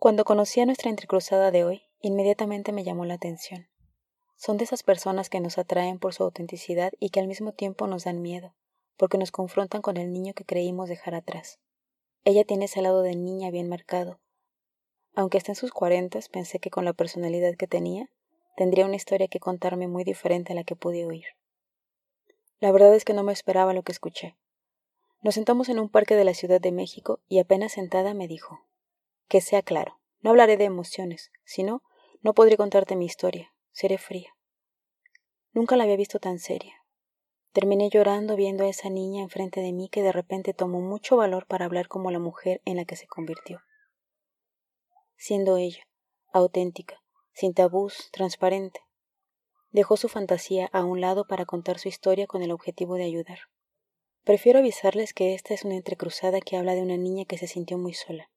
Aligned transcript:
Cuando 0.00 0.24
conocí 0.24 0.62
a 0.62 0.64
nuestra 0.64 0.88
entrecruzada 0.88 1.50
de 1.50 1.62
hoy, 1.62 1.82
inmediatamente 2.00 2.72
me 2.72 2.84
llamó 2.84 3.04
la 3.04 3.12
atención. 3.12 3.68
Son 4.34 4.56
de 4.56 4.64
esas 4.64 4.82
personas 4.82 5.28
que 5.28 5.40
nos 5.40 5.58
atraen 5.58 5.98
por 5.98 6.14
su 6.14 6.22
autenticidad 6.22 6.90
y 6.98 7.10
que 7.10 7.20
al 7.20 7.26
mismo 7.26 7.52
tiempo 7.52 7.86
nos 7.86 8.04
dan 8.04 8.22
miedo, 8.22 8.54
porque 8.96 9.18
nos 9.18 9.30
confrontan 9.30 9.82
con 9.82 9.98
el 9.98 10.10
niño 10.10 10.32
que 10.32 10.46
creímos 10.46 10.88
dejar 10.88 11.14
atrás. 11.14 11.60
Ella 12.24 12.44
tiene 12.44 12.64
ese 12.64 12.80
lado 12.80 13.02
de 13.02 13.14
niña 13.14 13.50
bien 13.50 13.68
marcado. 13.68 14.20
Aunque 15.14 15.36
esté 15.36 15.52
en 15.52 15.56
sus 15.56 15.70
cuarentas, 15.70 16.30
pensé 16.30 16.60
que 16.60 16.70
con 16.70 16.86
la 16.86 16.94
personalidad 16.94 17.54
que 17.56 17.66
tenía, 17.66 18.08
tendría 18.56 18.86
una 18.86 18.96
historia 18.96 19.28
que 19.28 19.38
contarme 19.38 19.86
muy 19.86 20.04
diferente 20.04 20.54
a 20.54 20.56
la 20.56 20.64
que 20.64 20.76
pude 20.76 21.04
oír. 21.04 21.26
La 22.58 22.72
verdad 22.72 22.94
es 22.94 23.04
que 23.04 23.12
no 23.12 23.22
me 23.22 23.34
esperaba 23.34 23.74
lo 23.74 23.82
que 23.82 23.92
escuché. 23.92 24.34
Nos 25.20 25.34
sentamos 25.34 25.68
en 25.68 25.78
un 25.78 25.90
parque 25.90 26.16
de 26.16 26.24
la 26.24 26.32
Ciudad 26.32 26.58
de 26.58 26.72
México 26.72 27.20
y 27.28 27.38
apenas 27.38 27.72
sentada 27.72 28.14
me 28.14 28.28
dijo, 28.28 28.60
que 29.30 29.40
sea 29.40 29.62
claro, 29.62 30.00
no 30.22 30.30
hablaré 30.30 30.56
de 30.56 30.64
emociones, 30.64 31.30
sino 31.44 31.84
no 32.20 32.34
podré 32.34 32.56
contarte 32.56 32.96
mi 32.96 33.06
historia, 33.06 33.54
seré 33.70 33.96
fría. 33.96 34.36
Nunca 35.52 35.76
la 35.76 35.84
había 35.84 35.96
visto 35.96 36.18
tan 36.18 36.40
seria. 36.40 36.74
Terminé 37.52 37.90
llorando 37.90 38.34
viendo 38.34 38.64
a 38.64 38.68
esa 38.68 38.90
niña 38.90 39.22
enfrente 39.22 39.60
de 39.60 39.72
mí 39.72 39.88
que 39.88 40.02
de 40.02 40.10
repente 40.10 40.52
tomó 40.52 40.80
mucho 40.80 41.16
valor 41.16 41.46
para 41.46 41.64
hablar 41.64 41.86
como 41.86 42.10
la 42.10 42.18
mujer 42.18 42.60
en 42.64 42.76
la 42.76 42.84
que 42.84 42.96
se 42.96 43.06
convirtió. 43.06 43.60
Siendo 45.16 45.56
ella, 45.58 45.86
auténtica, 46.32 47.00
sin 47.32 47.54
tabús, 47.54 48.10
transparente. 48.10 48.80
Dejó 49.70 49.96
su 49.96 50.08
fantasía 50.08 50.68
a 50.72 50.84
un 50.84 51.00
lado 51.00 51.28
para 51.28 51.46
contar 51.46 51.78
su 51.78 51.86
historia 51.86 52.26
con 52.26 52.42
el 52.42 52.50
objetivo 52.50 52.96
de 52.96 53.04
ayudar. 53.04 53.38
Prefiero 54.24 54.58
avisarles 54.58 55.14
que 55.14 55.34
esta 55.34 55.54
es 55.54 55.64
una 55.64 55.76
entrecruzada 55.76 56.40
que 56.40 56.56
habla 56.56 56.74
de 56.74 56.82
una 56.82 56.96
niña 56.96 57.26
que 57.26 57.38
se 57.38 57.46
sintió 57.46 57.78
muy 57.78 57.94
sola, 57.94 58.28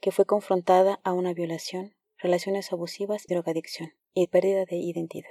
que 0.00 0.12
fue 0.12 0.24
confrontada 0.24 1.00
a 1.04 1.12
una 1.12 1.32
violación, 1.34 1.94
relaciones 2.18 2.72
abusivas, 2.72 3.26
drogadicción 3.28 3.90
y 4.14 4.28
pérdida 4.28 4.64
de 4.64 4.76
identidad. 4.76 5.28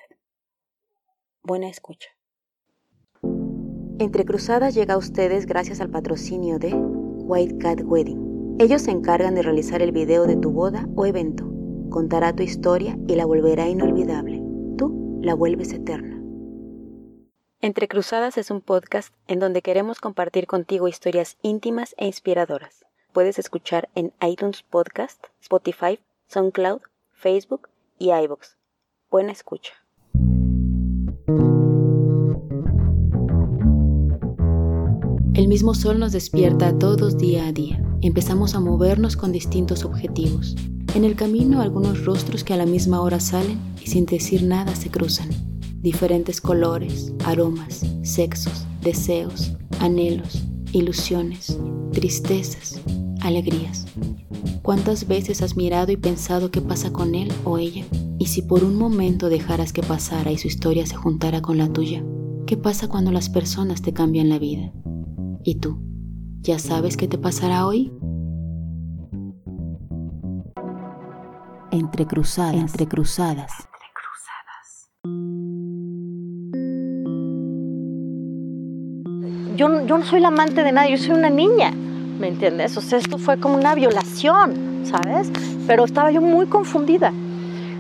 Buena 1.44 1.69
escucha. 1.69 2.09
Entre 3.97 4.25
Cruzadas 4.25 4.75
llega 4.75 4.95
a 4.95 4.97
ustedes 4.97 5.45
gracias 5.45 5.80
al 5.80 5.89
patrocinio 5.89 6.59
de 6.59 6.73
White 6.73 7.57
Cat 7.59 7.81
Wedding. 7.83 8.57
Ellos 8.59 8.81
se 8.81 8.91
encargan 8.91 9.35
de 9.35 9.41
realizar 9.41 9.81
el 9.81 9.91
video 9.91 10.27
de 10.27 10.35
tu 10.38 10.52
boda 10.52 10.88
o 10.95 11.05
evento. 11.05 11.45
Contará 11.89 12.35
tu 12.35 12.44
historia 12.44 12.97
y 13.07 13.16
la 13.16 13.25
volverá 13.25 13.67
inolvidable. 13.67 14.41
Tú 14.77 15.19
la 15.22 15.33
vuelves 15.33 15.72
eterna. 15.72 16.22
Entre 17.61 17.88
Cruzadas 17.88 18.38
es 18.38 18.52
un 18.52 18.61
podcast 18.61 19.13
en 19.27 19.39
donde 19.39 19.61
queremos 19.61 20.00
compartir 20.00 20.45
contigo 20.45 20.88
historias 20.88 21.38
íntimas 21.41 21.95
e 21.97 22.05
inspiradoras. 22.05 22.84
Puedes 23.16 23.39
escuchar 23.39 23.88
en 23.95 24.11
iTunes 24.21 24.61
Podcast, 24.69 25.23
Spotify, 25.41 25.99
SoundCloud, 26.27 26.81
Facebook 27.13 27.69
y 27.97 28.11
iVoox. 28.11 28.57
Buena 29.09 29.31
escucha. 29.31 29.72
El 35.33 35.47
mismo 35.47 35.75
sol 35.75 35.97
nos 35.97 36.11
despierta 36.11 36.77
todos 36.77 37.17
día 37.17 37.47
a 37.47 37.53
día. 37.53 37.81
Empezamos 38.02 38.53
a 38.53 38.59
movernos 38.59 39.16
con 39.16 39.31
distintos 39.31 39.85
objetivos. 39.85 40.57
En 40.94 41.05
el 41.05 41.16
camino 41.16 41.61
algunos 41.61 42.03
rostros 42.03 42.44
que 42.44 42.53
a 42.53 42.57
la 42.57 42.66
misma 42.66 43.00
hora 43.00 43.22
salen 43.22 43.61
y 43.81 43.88
sin 43.88 44.05
decir 44.05 44.44
nada 44.44 44.75
se 44.75 44.91
cruzan. 44.91 45.29
Diferentes 45.81 46.41
colores, 46.41 47.13
aromas, 47.23 47.85
sexos, 48.03 48.67
deseos, 48.81 49.53
anhelos, 49.79 50.44
ilusiones, 50.73 51.57
tristezas, 51.94 52.81
alegrías. 53.25 53.85
¿Cuántas 54.61 55.07
veces 55.07 55.41
has 55.41 55.57
mirado 55.57 55.91
y 55.91 55.97
pensado 55.97 56.51
qué 56.51 56.61
pasa 56.61 56.91
con 56.91 57.15
él 57.15 57.31
o 57.43 57.57
ella? 57.57 57.85
Y 58.17 58.27
si 58.27 58.41
por 58.41 58.63
un 58.63 58.77
momento 58.77 59.29
dejaras 59.29 59.73
que 59.73 59.83
pasara 59.83 60.31
y 60.31 60.37
su 60.37 60.47
historia 60.47 60.85
se 60.85 60.95
juntara 60.95 61.41
con 61.41 61.57
la 61.57 61.71
tuya, 61.71 62.03
¿qué 62.47 62.57
pasa 62.57 62.87
cuando 62.87 63.11
las 63.11 63.29
personas 63.29 63.81
te 63.81 63.94
cambian 63.94 64.29
la 64.29 64.39
vida? 64.39 64.72
¿Y 65.44 65.55
tú? 65.55 65.79
¿Ya 66.41 66.59
sabes 66.59 66.97
qué 66.97 67.07
te 67.07 67.17
pasará 67.17 67.66
hoy? 67.66 67.91
Entre 71.71 72.07
cruzadas, 72.07 72.55
entre 72.55 72.88
cruzadas. 72.88 73.51
Yo, 79.55 79.85
yo 79.85 79.97
no 79.97 80.03
soy 80.03 80.19
la 80.19 80.27
amante 80.27 80.63
de 80.63 80.71
nadie, 80.71 80.91
yo 80.91 80.97
soy 80.97 81.16
una 81.16 81.29
niña. 81.29 81.73
¿Me 82.19 82.27
entiendes? 82.27 82.77
O 82.77 82.81
sea, 82.81 82.99
esto 82.99 83.17
fue 83.17 83.39
como 83.39 83.55
una 83.55 83.75
violación, 83.75 84.83
¿sabes? 84.85 85.31
Pero 85.67 85.85
estaba 85.85 86.11
yo 86.11 86.21
muy 86.21 86.45
confundida. 86.47 87.11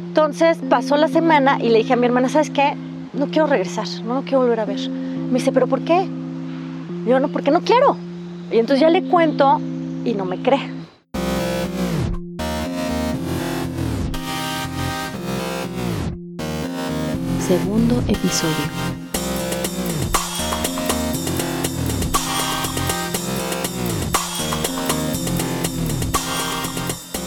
Entonces 0.07 0.57
pasó 0.69 0.95
la 0.97 1.07
semana 1.07 1.57
y 1.61 1.69
le 1.69 1.79
dije 1.79 1.93
a 1.93 1.95
mi 1.95 2.05
hermana, 2.05 2.29
¿sabes 2.29 2.49
qué? 2.49 2.75
No 3.13 3.27
quiero 3.27 3.47
regresar, 3.47 3.87
no 4.05 4.15
lo 4.15 4.21
quiero 4.21 4.39
volver 4.39 4.59
a 4.59 4.65
ver. 4.65 4.89
Me 4.89 5.39
dice, 5.39 5.51
¿pero 5.51 5.67
por 5.67 5.81
qué? 5.81 6.07
Yo 7.07 7.19
no, 7.19 7.27
porque 7.29 7.51
no 7.51 7.61
quiero. 7.61 7.97
Y 8.51 8.57
entonces 8.57 8.81
ya 8.81 8.89
le 8.89 9.03
cuento 9.03 9.59
y 10.03 10.13
no 10.13 10.25
me 10.25 10.41
cree. 10.41 10.71
Segundo 17.39 18.01
episodio. 18.07 19.04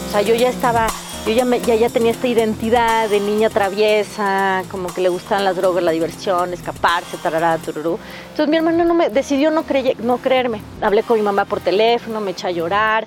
O 0.09 0.11
sea, 0.11 0.23
yo 0.23 0.33
ya 0.33 0.49
estaba, 0.49 0.87
yo 1.27 1.33
ya, 1.33 1.45
ya, 1.57 1.75
ya, 1.75 1.87
tenía 1.87 2.09
esta 2.09 2.25
identidad 2.25 3.07
de 3.09 3.19
niña 3.19 3.51
traviesa, 3.51 4.63
como 4.71 4.91
que 4.91 5.01
le 5.01 5.09
gustan 5.09 5.45
las 5.45 5.55
drogas, 5.55 5.83
la 5.83 5.91
diversión, 5.91 6.51
escaparse, 6.51 7.15
tarará, 7.17 7.59
tururú. 7.59 7.99
Entonces 8.31 8.47
mi 8.47 8.57
hermano 8.57 8.83
no 8.85 8.95
me, 8.95 9.09
decidió 9.09 9.51
no, 9.51 9.63
no 9.99 10.17
creerme. 10.17 10.61
Hablé 10.81 11.03
con 11.03 11.15
mi 11.15 11.21
mamá 11.21 11.45
por 11.45 11.59
teléfono, 11.59 12.21
me 12.21 12.31
eché 12.31 12.47
a 12.47 12.51
llorar. 12.51 13.05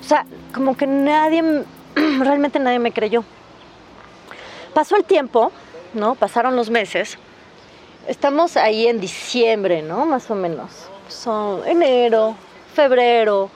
O 0.00 0.02
sea, 0.02 0.24
como 0.54 0.74
que 0.74 0.86
nadie, 0.86 1.42
realmente 1.94 2.58
nadie 2.58 2.78
me 2.78 2.92
creyó. 2.92 3.24
Pasó 4.72 4.96
el 4.96 5.04
tiempo, 5.04 5.52
¿no? 5.92 6.14
Pasaron 6.14 6.56
los 6.56 6.70
meses. 6.70 7.18
Estamos 8.06 8.56
ahí 8.56 8.86
en 8.86 9.00
diciembre, 9.00 9.82
¿no? 9.82 10.06
Más 10.06 10.30
o 10.30 10.34
menos. 10.34 10.70
Son 11.08 11.60
enero, 11.68 12.36
febrero. 12.72 13.50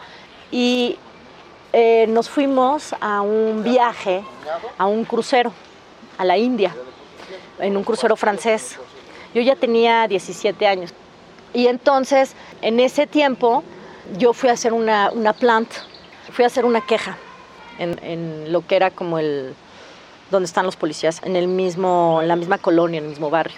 Y 0.51 0.99
eh, 1.73 2.07
nos 2.09 2.29
fuimos 2.29 2.95
a 3.01 3.23
un 3.23 3.63
viaje, 3.63 4.23
a 4.77 4.87
un 4.87 5.05
crucero, 5.05 5.53
a 6.19 6.25
la 6.25 6.37
India, 6.37 6.75
en 7.59 7.77
un 7.77 7.85
crucero 7.85 8.15
francés. 8.17 8.79
Yo 9.35 9.41
ya 9.41 9.57
tenía 9.57 10.07
17 10.07 10.67
años. 10.67 10.93
Y 11.55 11.69
entonces, 11.69 12.35
en 12.61 12.79
ese 12.79 13.07
tiempo, 13.07 13.63
yo 14.19 14.35
fui 14.35 14.51
a 14.51 14.53
hacer 14.53 14.75
una, 14.75 15.11
una 15.13 15.33
plant, 15.33 15.71
fui 16.31 16.45
a 16.45 16.47
hacer 16.47 16.65
una 16.67 16.83
queja 16.83 17.17
en, 17.79 17.99
en, 18.03 18.53
lo 18.53 18.67
que 18.67 18.77
era 18.77 18.91
como 18.91 19.19
el, 19.19 19.55
donde 20.31 20.47
están 20.47 20.67
los 20.67 20.77
policías, 20.77 21.23
en 21.25 21.37
el 21.37 21.49
mismo, 21.49 22.21
en 22.21 22.29
la 22.29 22.37
misma 22.37 22.59
colonia, 22.59 22.99
en 22.99 23.05
el 23.05 23.11
mismo 23.11 23.31
barrio. 23.31 23.57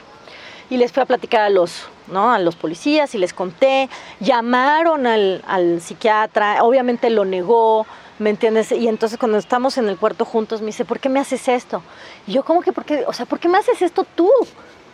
Y 0.71 0.77
les 0.77 0.93
fui 0.93 1.03
a 1.03 1.07
platicar 1.07 1.43
a 1.43 1.51
los, 1.51 1.89
¿no? 2.07 2.33
a 2.33 2.39
los 2.39 2.57
policías 2.57 3.15
y 3.15 3.19
les 3.19 3.33
conté, 3.33 3.89
llamaron 4.21 5.07
al, 5.07 5.43
al 5.47 5.81
psiquiatra, 5.81 6.63
obviamente 6.63 7.11
lo 7.11 7.25
negó, 7.25 7.87
¿me 8.19 8.31
entiendes? 8.31 8.73
Y 8.73 8.89
entonces 8.89 9.19
cuando 9.19 9.39
estamos 9.39 9.79
en 9.79 9.89
el 9.89 9.97
cuarto 9.97 10.25
juntos 10.25 10.61
me 10.61 10.67
dice, 10.67 10.85
¿por 10.85 11.01
qué 11.01 11.09
me 11.09 11.21
haces 11.21 11.49
esto? 11.49 11.83
Y 12.27 12.33
yo, 12.33 12.45
¿cómo 12.45 12.61
que 12.61 12.73
por 12.73 12.85
qué? 12.85 13.05
O 13.07 13.13
sea, 13.13 13.27
¿por 13.27 13.39
qué 13.39 13.49
me 13.49 13.59
haces 13.59 13.83
esto 13.83 14.07
tú? 14.15 14.31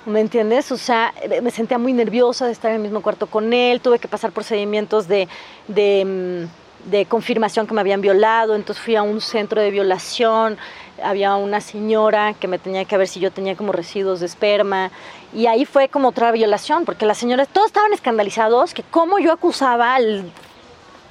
¿Me 0.07 0.21
entiendes? 0.21 0.73
O 0.73 0.79
sea, 0.79 1.13
me 1.43 1.51
sentía 1.51 1.79
muy 1.79 1.93
nerviosa 1.93 2.47
de 2.47 2.53
estar 2.53 2.71
en 2.71 2.77
el 2.77 2.83
mismo 2.83 3.03
cuarto 3.03 3.27
con 3.27 3.53
él, 3.53 3.81
tuve 3.81 3.99
que 3.99 4.09
pasar 4.09 4.33
procedimientos 4.33 5.07
de, 5.09 5.29
de, 5.69 6.47
mm, 6.47 6.91
de 6.91 7.05
confirmación 7.05 7.67
que 7.67 7.75
me 7.75 7.83
habían 7.83 8.01
violado, 8.01 8.55
entonces 8.57 8.83
fui 8.83 8.97
a 8.97 9.03
un 9.03 9.21
centro 9.21 9.61
de 9.61 9.71
violación, 9.71 10.57
había 11.03 11.35
una 11.35 11.61
señora 11.61 12.33
que 12.33 12.49
me 12.49 12.59
tenía 12.59 12.87
que 12.87 12.97
ver 12.97 13.09
si 13.09 13.21
yo 13.21 13.31
tenía 13.31 13.57
como 13.57 13.73
residuos 13.73 14.21
de 14.21 14.27
esperma 14.27 14.91
y 15.35 15.47
ahí 15.47 15.67
fue 15.67 15.89
como 15.89 16.09
otra 16.09 16.33
violación, 16.33 16.87
porque 16.87 17.05
las 17.05 17.19
señoras, 17.19 17.49
todos 17.49 17.67
estaban 17.67 17.93
escandalizados 17.93 18.73
que 18.73 18.83
cómo 18.83 19.19
yo 19.19 19.33
acusaba 19.33 19.95
al 19.95 20.31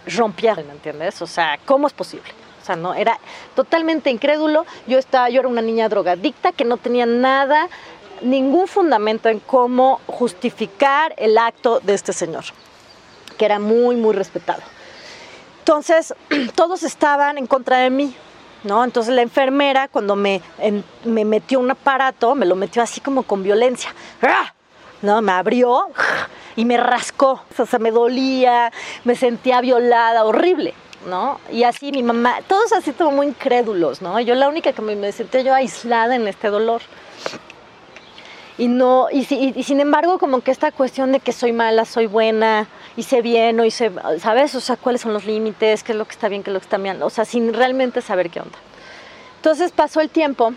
rompía, 0.06 0.56
¿me 0.56 0.72
entiendes? 0.72 1.22
O 1.22 1.28
sea, 1.28 1.60
¿cómo 1.66 1.88
es 1.88 1.94
posible? 1.94 2.30
O 2.62 2.66
sea, 2.66 2.76
no, 2.76 2.94
era 2.94 3.20
totalmente 3.56 4.10
incrédulo. 4.10 4.66
Yo, 4.88 4.98
estaba, 4.98 5.30
yo 5.30 5.40
era 5.40 5.48
una 5.48 5.62
niña 5.62 5.90
drogadicta 5.90 6.52
que 6.52 6.66
no 6.66 6.78
tenía 6.78 7.06
nada, 7.06 7.70
ningún 8.22 8.68
fundamento 8.68 9.30
en 9.30 9.40
cómo 9.40 10.02
justificar 10.08 11.14
el 11.18 11.38
acto 11.38 11.80
de 11.80 11.94
este 11.94 12.14
señor, 12.14 12.46
que 13.38 13.46
era 13.46 13.60
muy, 13.60 13.96
muy 13.96 14.14
respetado. 14.14 14.62
Entonces, 15.60 16.14
todos 16.56 16.84
estaban 16.84 17.38
en 17.38 17.48
contra 17.48 17.78
de 17.78 17.90
mí, 17.90 18.16
¿no? 18.64 18.84
Entonces 18.84 19.14
la 19.14 19.22
enfermera 19.22 19.88
cuando 19.88 20.16
me, 20.16 20.42
me 21.06 21.26
metió 21.26 21.60
un 21.60 21.72
aparato, 21.72 22.36
me 22.36 22.46
lo 22.46 22.56
metió 22.56 22.82
así 22.82 23.00
como 23.00 23.24
con 23.24 23.44
violencia. 23.44 23.94
¡Ah! 24.22 24.54
¿No? 25.02 25.22
Me 25.22 25.32
abrió 25.32 25.88
y 26.56 26.66
me 26.66 26.78
rascó. 26.78 27.42
O 27.58 27.66
sea, 27.66 27.80
me 27.80 27.92
dolía, 27.92 28.72
me 29.04 29.16
sentía 29.16 29.62
violada, 29.62 30.26
horrible. 30.26 30.74
¿no? 31.08 31.40
Y 31.52 31.64
así 31.64 31.92
mi 31.92 32.04
mamá, 32.04 32.40
todos 32.48 32.74
así 32.74 32.92
como 32.92 33.12
muy 33.12 33.28
incrédulos, 33.28 34.02
¿no? 34.02 34.20
Yo 34.20 34.36
la 34.36 34.50
única 34.50 34.74
que 34.74 34.82
me, 34.82 34.98
me 34.98 35.12
sentía 35.12 35.42
yo 35.42 35.54
aislada 35.54 36.16
en 36.16 36.28
este 36.28 36.50
dolor. 36.50 36.82
Y 38.58 38.68
no, 38.68 39.08
y, 39.10 39.20
y, 39.34 39.64
sin 39.64 39.80
embargo, 39.80 40.20
como 40.20 40.42
que 40.42 40.52
esta 40.52 40.74
cuestión 40.74 41.14
de 41.14 41.22
que 41.22 41.32
soy 41.32 41.54
mala, 41.54 41.86
soy 41.86 42.08
buena, 42.08 42.68
hice 42.98 43.22
bien 43.22 43.58
o 43.62 43.64
hice, 43.64 43.90
¿sabes? 44.20 44.54
O 44.54 44.60
sea, 44.60 44.76
cuáles 44.76 45.00
son 45.00 45.14
los 45.14 45.26
límites, 45.26 45.82
qué 45.82 45.94
es 45.94 45.98
lo 45.98 46.04
que 46.04 46.12
está 46.12 46.28
bien, 46.28 46.44
qué 46.44 46.50
es 46.50 46.54
lo 46.54 46.60
que 46.60 46.66
está 46.66 46.78
mal, 46.78 47.02
o 47.02 47.10
sea, 47.10 47.24
sin 47.24 47.54
realmente 47.54 48.02
saber 48.02 48.30
qué 48.30 48.42
onda. 48.42 48.60
Entonces 49.38 49.72
pasó 49.72 50.02
el 50.02 50.10
tiempo, 50.10 50.54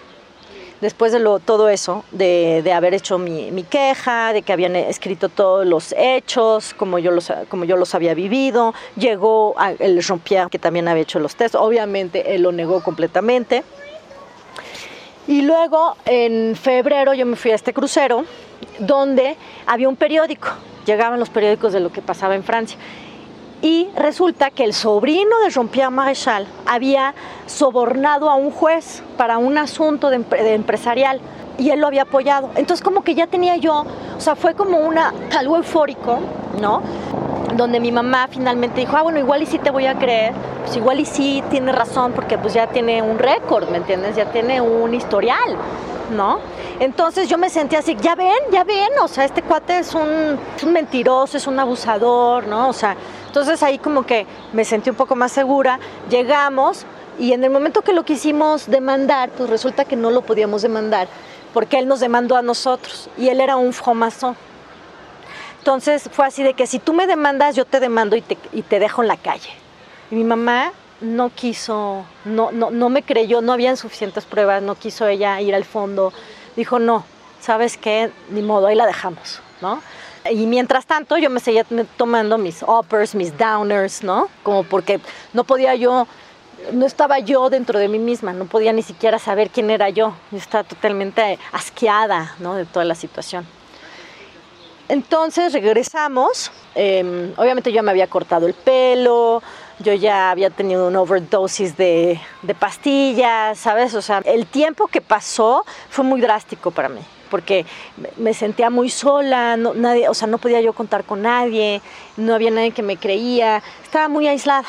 después 0.83 1.13
de 1.13 1.21
lo, 1.21 1.39
todo 1.39 1.69
eso, 1.69 2.05
de, 2.11 2.61
de 2.63 2.73
haber 2.73 2.93
hecho 2.93 3.17
mi, 3.17 3.53
mi, 3.53 3.63
queja, 3.63 4.33
de 4.33 4.43
que 4.43 4.53
habían 4.53 4.75
escrito 4.75 5.29
todos 5.29 5.65
los 5.65 5.95
hechos, 5.97 6.75
como 6.75 6.99
yo 6.99 7.13
los, 7.13 7.95
había 7.95 8.15
vivido, 8.15 8.75
llegó 8.97 9.55
el 9.79 10.03
Jean-Pierre, 10.03 10.51
que 10.51 10.59
también 10.59 10.89
había 10.89 11.05
hecho 11.05 11.21
los 11.21 11.37
test, 11.37 11.55
obviamente 11.55 12.35
él 12.35 12.43
lo 12.43 12.51
negó 12.51 12.83
completamente. 12.83 13.63
Y 15.29 15.43
luego 15.43 15.97
en 16.05 16.57
febrero 16.57 17.15
yo 17.15 17.27
me 17.27 17.37
fui 17.37 17.53
a 17.53 17.55
este 17.55 17.73
crucero 17.73 18.25
donde 18.81 19.37
había 19.67 19.89
un 19.89 19.95
periódico, 19.95 20.49
llegaban 20.85 21.21
los 21.21 21.31
periódicos 21.31 21.73
de 21.73 21.79
lo 21.79 21.93
que 21.93 22.03
pasaba 22.03 22.35
en 22.35 22.43
Francia. 22.43 22.77
Y 23.63 23.89
resulta 23.95 24.51
que 24.51 24.65
el 24.65 24.75
sobrino 24.75 25.39
de 25.45 25.51
Jean-Pierre 25.51 25.95
había 26.67 27.15
sobornado 27.47 28.29
a 28.29 28.35
un 28.35 28.51
juez 28.51 29.05
para 29.17 29.39
un 29.39 29.57
asunto 29.57 30.11
de, 30.11 30.17
empresarial 30.53 31.21
y 31.59 31.71
él 31.71 31.79
lo 31.79 31.87
había 31.87 32.03
apoyado. 32.03 32.51
Entonces 32.57 32.83
como 32.83 33.05
que 33.05 33.15
ya 33.15 33.29
tenía 33.29 33.57
yo, 33.57 33.85
o 34.17 34.21
sea, 34.21 34.35
fue 34.35 34.55
como 34.55 34.79
una, 34.79 35.15
algo 35.39 35.57
eufórico, 35.57 36.19
¿no? 36.61 36.83
Donde 37.57 37.79
mi 37.79 37.93
mamá 37.93 38.27
finalmente 38.29 38.81
dijo, 38.81 38.97
ah, 38.97 39.03
bueno, 39.03 39.21
igual 39.21 39.43
y 39.43 39.47
sí 39.47 39.61
te 39.61 39.71
voy 39.71 39.87
a 39.87 39.97
creer, 39.97 40.33
pues 40.65 40.77
igual 40.77 40.99
y 40.99 41.05
sí 41.05 41.45
tiene 41.49 41.71
razón 41.71 42.13
porque 42.15 42.39
pues 42.39 42.55
ya 42.55 42.67
tiene 42.67 43.01
un 43.01 43.21
récord, 43.21 43.69
¿me 43.69 43.77
entiendes? 43.77 44.17
Ya 44.17 44.33
tiene 44.33 44.61
un 44.61 44.93
historial, 44.93 45.57
¿no? 46.17 46.41
Entonces 46.81 47.29
yo 47.29 47.39
me 47.39 47.49
sentía 47.49 47.79
así, 47.79 47.97
ya 48.01 48.17
ven, 48.17 48.33
ya 48.51 48.65
ven, 48.65 48.91
o 49.01 49.07
sea, 49.07 49.25
este 49.25 49.43
cuate 49.43 49.79
es 49.79 49.95
un, 49.95 50.37
es 50.57 50.65
un 50.65 50.73
mentiroso, 50.73 51.37
es 51.37 51.47
un 51.47 51.61
abusador, 51.61 52.49
¿no? 52.49 52.69
O 52.69 52.73
sea, 52.73 52.97
entonces 53.33 53.63
ahí 53.63 53.79
como 53.79 54.05
que 54.05 54.27
me 54.53 54.63
sentí 54.63 54.91
un 54.91 54.97
poco 54.97 55.17
más 55.17 55.33
segura, 55.33 55.81
llegamos 56.11 56.85
y 57.19 57.33
en 57.33 57.43
el 57.45 57.49
momento 57.49 57.81
que 57.81 57.95
lo 57.95 58.05
quisimos 58.05 58.69
demandar, 58.69 59.31
pues 59.31 59.49
resulta 59.49 59.87
que 59.87 59.97
no 59.97 60.11
lo 60.11 60.21
podíamos 60.21 60.61
demandar 60.61 61.09
porque 61.55 61.79
él 61.79 61.89
nos 61.89 62.01
demandó 62.01 62.37
a 62.37 62.43
nosotros 62.43 63.09
y 63.17 63.31
él 63.31 63.41
era 63.41 63.57
un 63.57 63.73
fromazón. 63.73 64.37
Entonces 65.61 66.11
fue 66.13 66.27
así 66.27 66.43
de 66.43 66.53
que 66.53 66.67
si 66.67 66.79
tú 66.79 66.93
me 66.93 67.07
demandas, 67.07 67.57
yo 67.57 67.65
te 67.65 67.81
demando 67.81 68.17
y 68.17 68.21
te, 68.21 68.37
y 68.53 68.61
te 68.61 68.79
dejo 68.79 69.01
en 69.01 69.09
la 69.09 69.17
calle. 69.17 69.49
Y 70.11 70.17
mi 70.17 70.25
mamá 70.25 70.73
no 71.01 71.31
quiso, 71.31 72.05
no, 72.27 72.53
no, 72.53 72.71
no 72.71 72.91
me 72.91 73.03
creyó, 73.03 73.41
no 73.41 73.55
habían 73.55 73.79
suficientes 73.79 74.27
pruebas, 74.27 74.63
no 74.63 74.75
quiso 74.75 75.07
ella 75.07 75.41
ir 75.41 75.55
al 75.55 75.65
fondo. 75.65 76.13
Dijo, 76.55 76.79
no, 76.79 77.07
¿sabes 77.43 77.77
qué? 77.77 78.11
Ni 78.31 78.41
modo, 78.41 78.69
ahí 78.69 78.77
la 78.77 78.87
dejamos, 78.87 79.41
¿no? 79.61 79.83
Y 80.31 80.47
mientras 80.47 80.87
tanto 80.87 81.19
yo 81.19 81.29
me 81.29 81.41
seguía 81.41 81.67
tomando 81.97 82.39
mis 82.39 82.63
uppers, 82.63 83.15
mis 83.15 83.37
downers, 83.37 84.05
¿no? 84.05 84.29
Como 84.45 84.63
porque 84.63 85.01
no 85.33 85.43
podía 85.43 85.75
yo, 85.75 86.07
no 86.73 86.87
estaba 86.87 87.19
yo 87.19 87.51
dentro 87.51 87.81
de 87.81 87.89
mí 87.89 87.99
misma, 87.99 88.33
no 88.33 88.45
podía 88.45 88.73
ni 88.73 88.83
siquiera 88.83 89.19
saber 89.19 89.51
quién 89.51 89.71
era 89.71 89.91
yo. 89.91 90.15
Estaba 90.31 90.63
totalmente 90.63 91.39
asqueada, 91.51 92.37
¿no? 92.39 92.55
De 92.55 92.65
toda 92.65 92.85
la 92.85 92.95
situación. 92.95 93.45
Entonces 94.89 95.53
regresamos, 95.53 96.53
eh, 96.77 97.33
obviamente 97.37 97.73
yo 97.73 97.83
me 97.83 97.91
había 97.91 98.07
cortado 98.07 98.47
el 98.47 98.55
pelo, 98.55 99.43
yo 99.81 99.95
ya 99.95 100.31
había 100.31 100.51
tenido 100.51 100.87
una 100.87 101.01
overdosis 101.01 101.77
de, 101.77 102.21
de 102.43 102.55
pastillas, 102.55 103.59
¿sabes? 103.59 103.95
O 103.95 104.03
sea, 104.03 104.19
el 104.25 104.47
tiempo 104.47 104.87
que 104.87 105.01
pasó 105.01 105.65
fue 105.89 106.05
muy 106.05 106.21
drástico 106.21 106.71
para 106.71 106.89
mí 106.89 107.01
porque 107.33 107.65
me 108.19 108.35
sentía 108.35 108.69
muy 108.69 108.91
sola, 108.91 109.57
nadie, 109.57 110.07
o 110.11 110.13
sea, 110.13 110.29
no 110.29 110.37
podía 110.37 110.61
yo 110.61 110.75
contar 110.75 111.05
con 111.05 111.23
nadie, 111.23 111.81
no 112.19 112.35
había 112.35 112.51
nadie 112.51 112.73
que 112.73 112.83
me 112.83 112.99
creía, 112.99 113.63
estaba 113.83 114.09
muy 114.09 114.29
aislada. 114.29 114.67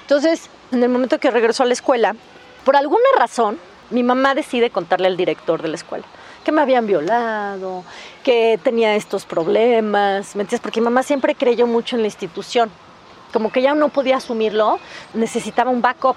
Entonces, 0.00 0.48
en 0.72 0.82
el 0.82 0.88
momento 0.88 1.20
que 1.20 1.30
regresó 1.30 1.64
a 1.64 1.66
la 1.66 1.74
escuela, 1.74 2.16
por 2.64 2.74
alguna 2.74 3.04
razón, 3.18 3.58
mi 3.90 4.02
mamá 4.02 4.34
decide 4.34 4.70
contarle 4.70 5.08
al 5.08 5.18
director 5.18 5.60
de 5.60 5.68
la 5.68 5.74
escuela 5.74 6.06
que 6.42 6.52
me 6.52 6.62
habían 6.62 6.86
violado, 6.86 7.84
que 8.24 8.58
tenía 8.62 8.96
estos 8.96 9.26
problemas, 9.26 10.34
¿me? 10.36 10.46
Porque 10.46 10.80
mi 10.80 10.86
mamá 10.86 11.02
siempre 11.02 11.34
creyó 11.34 11.66
mucho 11.66 11.96
en 11.96 12.02
la 12.02 12.08
institución, 12.08 12.70
como 13.30 13.52
que 13.52 13.60
ya 13.60 13.74
no 13.74 13.90
podía 13.90 14.16
asumirlo, 14.16 14.78
necesitaba 15.12 15.70
un 15.70 15.82
backup. 15.82 16.16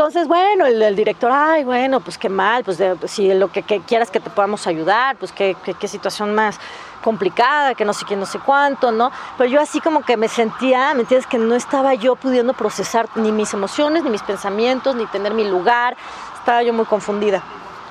Entonces, 0.00 0.28
bueno, 0.28 0.64
el, 0.64 0.96
director, 0.96 1.30
ay, 1.30 1.62
bueno, 1.62 2.00
pues 2.00 2.16
qué 2.16 2.30
mal, 2.30 2.64
pues 2.64 2.78
de, 2.78 2.96
si 3.06 3.34
lo 3.34 3.52
que, 3.52 3.62
que, 3.62 3.80
quieras 3.80 4.10
que 4.10 4.18
te 4.18 4.30
podamos 4.30 4.66
ayudar, 4.66 5.16
pues 5.16 5.30
qué, 5.30 5.54
qué, 5.62 5.74
qué, 5.74 5.88
situación 5.88 6.34
más 6.34 6.58
complicada, 7.04 7.74
que 7.74 7.84
no 7.84 7.92
sé 7.92 8.06
quién, 8.06 8.18
no 8.18 8.24
sé 8.24 8.38
cuánto, 8.38 8.92
¿no? 8.92 9.12
Pero 9.36 9.50
yo 9.50 9.60
así 9.60 9.78
como 9.78 10.00
que 10.00 10.16
me 10.16 10.28
sentía, 10.28 10.94
¿me 10.94 11.02
entiendes? 11.02 11.26
Que 11.26 11.36
no 11.36 11.54
estaba 11.54 11.92
yo 11.92 12.16
pudiendo 12.16 12.54
procesar 12.54 13.10
ni 13.14 13.30
mis 13.30 13.52
emociones, 13.52 14.02
ni 14.02 14.08
mis 14.08 14.22
pensamientos, 14.22 14.96
ni 14.96 15.04
tener 15.04 15.34
mi 15.34 15.46
lugar, 15.46 15.98
estaba 16.38 16.62
yo 16.62 16.72
muy 16.72 16.86
confundida 16.86 17.42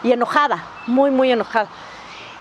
y 0.02 0.12
enojada, 0.12 0.64
muy, 0.88 1.12
muy 1.12 1.32
enojada. 1.32 1.68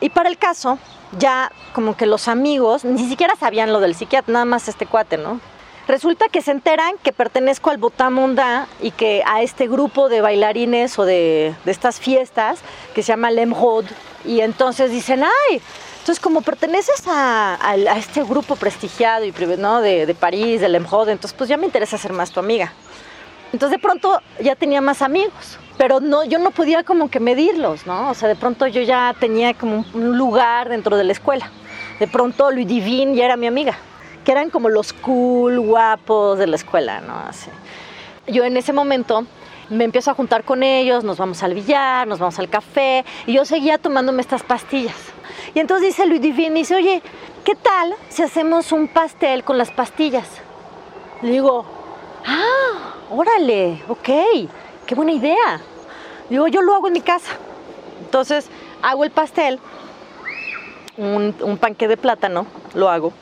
Y 0.01 0.09
para 0.09 0.31
el 0.31 0.39
caso, 0.39 0.79
ya 1.19 1.53
como 1.75 1.95
que 1.95 2.07
los 2.07 2.27
amigos 2.29 2.87
ni 2.87 3.07
siquiera 3.07 3.37
sabían 3.37 3.71
lo 3.71 3.81
del 3.81 3.95
psiquiatra, 3.95 4.33
nada 4.33 4.45
más 4.47 4.67
este 4.67 4.87
cuate, 4.87 5.19
¿no? 5.19 5.39
Resulta 5.89 6.29
que 6.29 6.43
se 6.43 6.51
enteran 6.51 6.97
que 7.03 7.15
pertenezco 7.15 7.71
al 7.71 7.79
Botamunda 7.79 8.67
y 8.83 8.91
que 8.91 9.23
a 9.27 9.41
este 9.41 9.67
grupo 9.67 10.11
de 10.11 10.21
bailarines 10.21 10.99
o 10.99 11.07
de, 11.07 11.55
de 11.65 11.73
estas 11.73 11.99
fiestas 11.99 12.61
que 12.95 13.03
se 13.03 13.09
llama 13.09 13.31
Lemrod. 13.31 13.87
Y 14.27 14.43
entonces 14.43 14.91
dicen, 14.91 15.25
ay, 15.25 15.63
entonces 16.01 16.21
como 16.21 16.43
perteneces 16.43 17.09
a, 17.09 17.59
a, 17.67 17.97
este 17.97 18.23
grupo 18.23 18.57
prestigiado 18.57 19.25
y 19.25 19.33
¿no? 19.57 19.81
de, 19.81 20.05
de 20.05 20.15
París, 20.15 20.61
de 20.61 20.69
Lemrod, 20.69 21.09
entonces 21.09 21.35
pues 21.37 21.49
ya 21.49 21.57
me 21.57 21.65
interesa 21.65 21.97
ser 21.97 22.13
más 22.13 22.33
tu 22.33 22.41
amiga. 22.41 22.75
Entonces 23.55 23.79
de 23.79 23.83
pronto 23.83 24.21
ya 24.43 24.57
tenía 24.57 24.83
más 24.83 25.01
amigos, 25.01 25.59
pero 25.79 26.01
no, 26.01 26.23
yo 26.23 26.39
no 26.39 26.51
podía 26.51 26.85
como 26.85 27.09
que 27.09 27.19
medirlos, 27.19 27.87
¿no? 27.87 28.11
O 28.11 28.15
sea, 28.15 28.29
de 28.29 28.37
pronto 28.37 28.67
yo 28.67 28.83
ya 28.83 29.17
tenía 29.19 29.55
como 29.55 29.87
un 29.95 30.19
lugar 30.19 30.69
dentro 30.69 30.99
de 30.99 31.05
la 31.05 31.13
escuela. 31.13 31.51
De 31.99 32.07
pronto 32.07 32.51
Louis 32.51 32.69
Divine 32.69 33.17
ya 33.17 33.25
era 33.25 33.39
mi 33.39 33.47
amiga 33.47 33.79
que 34.29 34.33
eran 34.33 34.51
como 34.51 34.69
los 34.69 34.93
cool, 34.93 35.59
guapos 35.59 36.39
de 36.39 36.47
la 36.47 36.57
escuela, 36.57 37.01
¿no? 37.01 37.15
Así. 37.19 37.49
Yo 38.27 38.45
en 38.45 38.59
ese 38.59 38.75
momento 38.75 39.25
me 39.71 39.85
empiezo 39.85 40.11
a 40.11 40.15
juntar 40.15 40.45
con 40.45 40.63
ellos, 40.63 41.03
nos 41.03 41.17
vamos 41.17 41.43
al 41.43 41.55
billar, 41.55 42.07
nos 42.07 42.19
vamos 42.19 42.39
al 42.39 42.51
café, 42.51 43.07
y 43.25 43.33
yo 43.33 43.47
seguía 43.47 43.79
tomándome 43.79 44.21
estas 44.21 44.43
pastillas. 44.43 44.97
Y 45.55 45.61
entonces 45.61 45.87
dice 45.87 46.05
Louis 46.05 46.21
Divine, 46.21 46.57
dice, 46.57 46.75
oye, 46.75 47.01
¿qué 47.43 47.55
tal 47.55 47.95
si 48.11 48.23
hacemos 48.23 48.71
un 48.71 48.89
pastel 48.89 49.45
con 49.45 49.57
las 49.57 49.71
pastillas? 49.71 50.29
Le 51.23 51.31
digo, 51.31 51.65
ah, 52.27 52.97
órale, 53.11 53.83
ok, 53.89 54.11
qué 54.85 54.95
buena 54.95 55.13
idea. 55.13 55.63
Digo, 56.29 56.49
yo 56.49 56.61
lo 56.61 56.75
hago 56.75 56.89
en 56.89 56.93
mi 56.93 57.01
casa. 57.01 57.33
Entonces 58.03 58.51
hago 58.83 59.05
el 59.05 59.11
pastel, 59.11 59.59
un, 60.99 61.35
un 61.41 61.57
panque 61.57 61.89
de 61.89 61.97
plátano, 61.97 62.45
lo 62.75 62.91
hago 62.91 63.15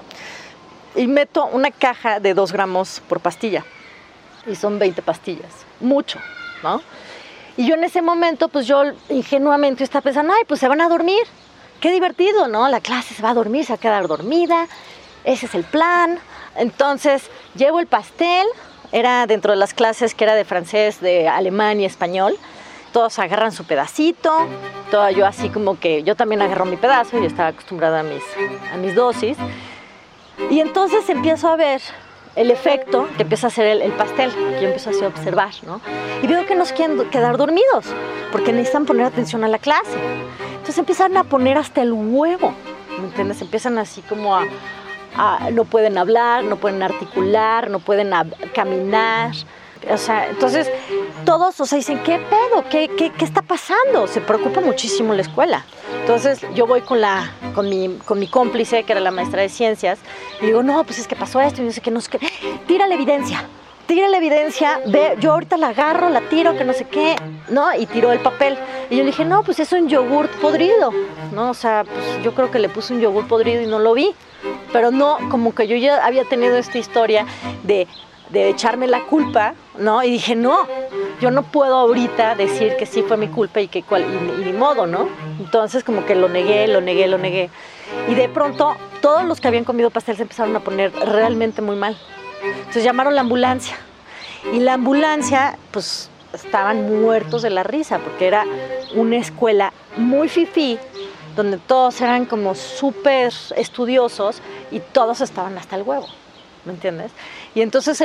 y 0.97 1.07
meto 1.07 1.47
una 1.47 1.71
caja 1.71 2.21
de 2.21 2.35
2 2.35 2.53
gramos 2.53 3.03
por 3.09 3.21
pastilla. 3.21 3.65
Y 4.47 4.55
son 4.55 4.79
20 4.79 5.03
pastillas. 5.03 5.53
Mucho, 5.81 6.19
¿no? 6.63 6.81
Y 7.57 7.67
yo 7.67 7.75
en 7.75 7.85
ese 7.85 8.03
momento, 8.03 8.49
pues 8.49 8.67
yo 8.67 8.83
ingenuamente 9.09 9.85
estaba 9.85 10.03
pensando, 10.03 10.33
ay, 10.33 10.43
pues 10.47 10.61
se 10.61 10.69
van 10.69 10.81
a 10.81 10.89
dormir. 10.89 11.23
Qué 11.81 11.91
divertido, 11.91 12.49
¿no? 12.49 12.69
La 12.69 12.81
clase 12.81 13.15
se 13.15 13.23
va 13.23 13.31
a 13.31 13.35
dormir, 13.35 13.65
se 13.65 13.73
va 13.73 13.77
a 13.77 13.81
quedar 13.81 14.09
dormida. 14.09 14.67
Ese 15.25 15.47
es 15.47 15.55
el 15.55 15.65
plan. 15.65 16.19
Entonces, 16.57 17.31
llevo 17.55 17.81
el 17.81 17.87
pastel. 17.87 18.47
Era 18.93 19.27
dentro 19.27 19.53
de 19.53 19.59
las 19.59 19.75
clases 19.75 20.15
que 20.15 20.25
era 20.25 20.35
de 20.35 20.45
francés, 20.45 21.01
de 21.01 21.29
alemán 21.29 21.81
y 21.81 21.85
español. 21.85 22.37
Todos 22.93 23.19
agarran 23.19 23.53
su 23.53 23.65
pedacito. 23.65 24.47
Todo 24.91 25.11
yo 25.11 25.27
así 25.27 25.49
como 25.49 25.79
que 25.79 26.03
yo 26.03 26.15
también 26.15 26.41
agarro 26.43 26.65
mi 26.67 26.77
pedazo. 26.77 27.19
Yo 27.19 27.27
estaba 27.27 27.49
acostumbrada 27.49 28.01
a 28.01 28.03
mis, 28.03 28.23
a 28.73 28.77
mis 28.77 28.95
dosis. 28.95 29.37
Y 30.51 30.61
entonces 30.61 31.09
empiezo 31.09 31.49
a 31.49 31.57
ver 31.57 31.81
el 32.35 32.51
efecto 32.51 33.09
que 33.17 33.23
empieza 33.23 33.47
a 33.47 33.49
hacer 33.49 33.67
el, 33.67 33.83
el 33.83 33.93
pastel, 33.93 34.31
que 34.31 34.61
yo 34.61 34.67
empiezo 34.69 34.91
así 34.91 35.03
a 35.03 35.09
observar, 35.09 35.53
¿no? 35.65 35.81
Y 36.23 36.27
veo 36.27 36.45
que 36.47 36.55
nos 36.55 36.73
quieren 36.73 37.09
quedar 37.11 37.37
dormidos, 37.37 37.87
porque 38.31 38.53
necesitan 38.53 38.85
poner 38.85 39.07
atención 39.07 39.43
a 39.45 39.49
la 39.49 39.59
clase. 39.59 39.97
Entonces 40.53 40.79
empiezan 40.79 41.17
a 41.17 41.25
poner 41.25 41.57
hasta 41.57 41.83
el 41.83 41.93
huevo, 41.93 42.53
¿me 42.99 43.07
entiendes? 43.07 43.41
Empiezan 43.41 43.79
así 43.79 44.03
como 44.03 44.37
a 44.37 44.45
no 45.53 45.65
pueden 45.65 45.99
hablar, 45.99 46.45
no 46.45 46.57
pueden 46.57 46.83
articular, 46.83 47.71
no 47.71 47.79
pueden 47.79 48.13
caminar. 48.55 49.33
O 49.91 49.97
sea, 49.97 50.29
entonces 50.29 50.71
todos, 51.25 51.61
o 51.61 51.67
sea, 51.67 51.77
dicen, 51.77 52.01
¿qué 52.03 52.19
pedo? 52.19 52.65
¿Qué, 52.69 52.89
qué, 52.97 53.11
qué 53.13 53.25
está 53.25 53.43
pasando? 53.43 54.07
Se 54.07 54.21
preocupa 54.21 54.61
muchísimo 54.61 55.15
la 55.15 55.23
escuela. 55.23 55.65
Entonces 56.01 56.41
yo 56.55 56.67
voy 56.67 56.83
con, 56.83 57.01
la, 57.01 57.33
con, 57.55 57.69
mi, 57.69 57.97
con 58.05 58.19
mi 58.19 58.29
cómplice, 58.29 58.85
que 58.85 58.93
era 58.93 59.01
la 59.01 59.11
maestra 59.11 59.43
de 59.43 59.49
ciencias, 59.49 59.99
y 60.41 60.47
digo, 60.47 60.63
no, 60.63 60.85
pues 60.85 60.99
es 60.99 61.07
que 61.07 61.17
pasó 61.17 61.41
esto, 61.41 61.63
y 61.63 61.67
yo 61.67 61.73
sé 61.73 61.81
que 61.81 61.91
no 61.91 62.01
sé 62.01 62.11
qué. 62.11 62.19
Tira 62.67 62.87
la 62.87 62.95
evidencia, 62.95 63.45
tira 63.87 64.09
la 64.09 64.19
evidencia, 64.19 64.81
ve, 64.87 65.17
yo 65.21 65.33
ahorita 65.33 65.57
la 65.57 65.69
agarro, 65.69 66.09
la 66.11 66.21
tiro, 66.23 66.57
que 66.57 66.65
no 66.65 66.73
sé 66.73 66.85
qué, 66.85 67.17
¿no? 67.49 67.75
Y 67.75 67.87
tiró 67.87 68.13
el 68.13 68.21
papel. 68.21 68.59
Y 68.91 68.97
yo 68.97 69.03
le 69.03 69.11
dije, 69.11 69.25
no, 69.25 69.43
pues 69.43 69.59
es 69.61 69.73
un 69.73 69.89
yogur 69.89 70.29
podrido, 70.41 70.93
¿no? 71.33 71.51
O 71.51 71.55
sea, 71.55 71.85
pues 71.85 72.23
yo 72.23 72.35
creo 72.35 72.51
que 72.51 72.59
le 72.59 72.69
puse 72.69 72.95
un 72.95 73.01
yogur 73.01 73.27
podrido 73.27 73.63
y 73.63 73.67
no 73.67 73.79
lo 73.79 73.95
vi. 73.95 74.15
Pero 74.73 74.91
no, 74.91 75.19
como 75.31 75.55
que 75.55 75.67
yo 75.67 75.77
ya 75.77 76.05
había 76.05 76.25
tenido 76.25 76.57
esta 76.57 76.79
historia 76.79 77.25
de, 77.65 77.87
de 78.31 78.49
echarme 78.49 78.87
la 78.87 79.03
culpa, 79.05 79.55
¿no? 79.79 80.03
Y 80.03 80.11
dije, 80.11 80.35
no, 80.35 80.67
yo 81.21 81.31
no 81.31 81.43
puedo 81.43 81.77
ahorita 81.77 82.35
decir 82.35 82.77
que 82.77 82.87
sí 82.87 83.03
fue 83.03 83.17
mi 83.17 83.29
culpa 83.29 83.61
y 83.61 83.69
que 83.69 83.83
cual, 83.83 84.05
y, 84.05 84.45
ni 84.45 84.53
modo, 84.53 84.87
¿no? 84.87 85.09
Entonces 85.39 85.85
como 85.85 86.05
que 86.05 86.15
lo 86.15 86.29
negué, 86.29 86.67
lo 86.69 86.81
negué, 86.81 87.07
lo 87.09 87.19
negué. 87.19 87.51
Y 88.09 88.15
de 88.15 88.29
pronto 88.29 88.77
todos 89.01 89.25
los 89.25 89.41
que 89.41 89.49
habían 89.49 89.65
comido 89.65 89.91
pastel 89.91 90.17
se 90.17 90.23
empezaron 90.23 90.55
a 90.57 90.61
poner 90.61 90.93
realmente 90.93 91.63
muy 91.63 91.77
mal. 91.77 91.97
Entonces 92.43 92.85
llamaron 92.85 93.15
la 93.15 93.21
ambulancia. 93.23 93.77
Y 94.53 94.61
la 94.61 94.75
ambulancia, 94.75 95.59
pues 95.71 96.11
estaban 96.33 97.01
muertos 97.01 97.43
de 97.43 97.51
la 97.51 97.63
risa, 97.63 97.99
porque 97.99 98.27
era 98.27 98.45
una 98.95 99.17
escuela 99.17 99.73
muy 99.97 100.29
fifí, 100.29 100.79
donde 101.35 101.59
todos 101.59 102.01
eran 102.01 102.25
como 102.27 102.55
súper 102.55 103.33
estudiosos 103.57 104.41
y 104.71 104.81
todos 104.81 105.21
estaban 105.21 105.59
hasta 105.59 105.77
el 105.77 105.83
huevo, 105.83 106.07
¿me 106.67 106.73
entiendes? 106.73 107.13
Y 107.55 107.63
entonces 107.63 108.03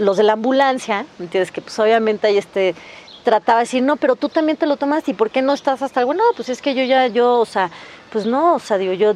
los 0.00 0.16
de 0.16 0.22
la 0.22 0.32
ambulancia, 0.32 1.06
¿me 1.18 1.26
entiendes? 1.26 1.52
Que 1.52 1.60
pues 1.60 1.78
obviamente 1.78 2.26
ahí 2.26 2.38
este, 2.38 2.74
trataba 3.22 3.58
de 3.58 3.64
decir, 3.64 3.82
no, 3.82 3.96
pero 3.96 4.16
tú 4.16 4.28
también 4.28 4.56
te 4.56 4.66
lo 4.66 4.76
tomaste, 4.76 5.12
¿y 5.12 5.14
por 5.14 5.30
qué 5.30 5.42
no 5.42 5.52
estás 5.52 5.82
hasta 5.82 6.00
el 6.00 6.06
huevo? 6.06 6.18
No, 6.18 6.24
pues 6.34 6.48
es 6.48 6.60
que 6.60 6.74
yo 6.74 6.82
ya, 6.82 7.06
yo, 7.06 7.38
o 7.38 7.46
sea, 7.46 7.70
pues 8.10 8.26
no, 8.26 8.54
o 8.54 8.58
sea, 8.58 8.78
digo, 8.78 8.94
yo 8.94 9.14